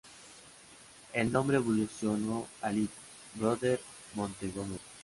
[1.13, 2.89] El nombre evolucionó a Little
[3.35, 3.79] Brother
[4.15, 4.79] Montgomery.